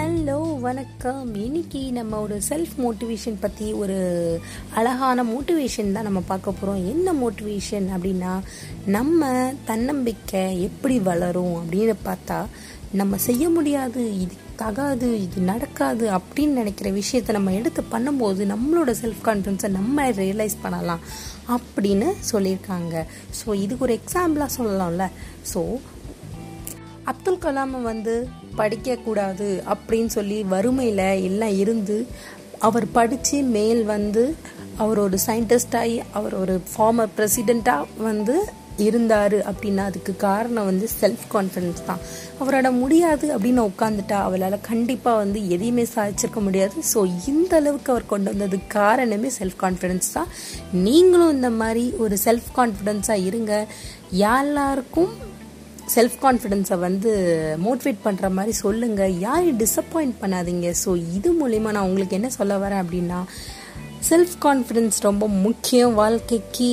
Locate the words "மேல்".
33.56-33.82